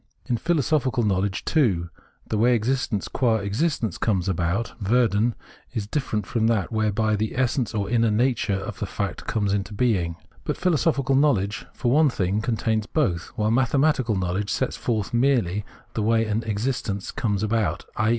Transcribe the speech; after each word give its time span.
In 0.25 0.37
philosophical 0.37 1.03
knowledge, 1.03 1.45
too, 1.45 1.91
the 2.27 2.39
way 2.39 2.55
existence, 2.55 3.07
qua 3.07 3.35
existence, 3.35 3.99
comes 3.99 4.27
about 4.27 4.73
(Werden) 4.81 5.35
is 5.75 5.85
different 5.85 6.25
from 6.25 6.47
that 6.47 6.71
whereby 6.71 7.15
the 7.15 7.37
essence 7.37 7.75
or 7.75 7.87
inner 7.87 8.09
nature 8.09 8.55
of 8.59 8.79
the 8.79 8.87
fact 8.87 9.27
comes 9.27 9.53
into 9.53 9.75
being. 9.75 10.15
But 10.43 10.57
philosophical 10.57 11.13
knowledge, 11.15 11.67
for 11.71 11.91
one 11.91 12.09
thing, 12.09 12.41
contains 12.41 12.87
both, 12.87 13.27
while 13.35 13.51
mathematical 13.51 14.15
knowledge 14.15 14.49
sets 14.49 14.75
forth 14.75 15.13
merely 15.13 15.65
the 15.93 16.01
way 16.01 16.25
an 16.25 16.41
existence 16.47 17.11
comes 17.11 17.43
about, 17.43 17.85
i. 17.95 18.09